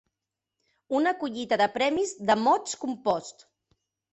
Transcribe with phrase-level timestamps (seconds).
[0.99, 3.51] Una collita de premis, de mots composts.